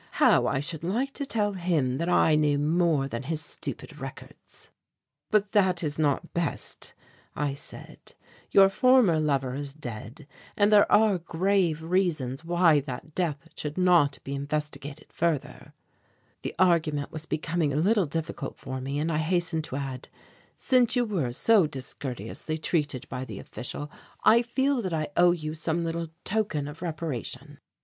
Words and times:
How 0.13 0.47
I 0.47 0.61
should 0.61 0.83
like 0.83 1.13
to 1.13 1.27
tell 1.27 1.53
him 1.53 1.99
that 1.99 2.09
I 2.09 2.33
knew 2.33 2.57
more 2.57 3.07
than 3.07 3.21
his 3.21 3.39
stupid 3.39 3.99
records." 3.99 4.71
"But 5.29 5.51
that 5.51 5.83
is 5.83 5.99
not 5.99 6.33
best," 6.33 6.95
I 7.35 7.53
said; 7.53 8.15
"your 8.49 8.67
former 8.67 9.19
lover 9.19 9.53
is 9.53 9.73
dead 9.75 10.27
and 10.57 10.71
there 10.73 10.91
are 10.91 11.19
grave 11.19 11.83
reasons 11.83 12.43
why 12.43 12.79
that 12.79 13.13
death 13.13 13.47
should 13.55 13.77
not 13.77 14.17
be 14.23 14.33
investigated 14.33 15.13
further" 15.13 15.71
The 16.41 16.55
argument 16.57 17.11
was 17.11 17.27
becoming 17.27 17.71
a 17.71 17.75
little 17.75 18.05
difficult 18.07 18.57
for 18.57 18.81
me 18.81 18.97
and 18.97 19.11
I 19.11 19.19
hastened 19.19 19.65
to 19.65 19.75
add: 19.75 20.09
"Since 20.57 20.95
you 20.95 21.05
were 21.05 21.31
so 21.31 21.67
discourteously 21.67 22.57
treated 22.57 23.07
by 23.07 23.23
the 23.23 23.37
official, 23.37 23.91
I 24.23 24.41
feel 24.41 24.81
that 24.81 24.93
I 24.93 25.09
owe 25.15 25.31
you 25.31 25.53
some 25.53 25.83
little 25.85 26.07
token 26.25 26.67
of 26.67 26.81
reparation." 26.81 27.59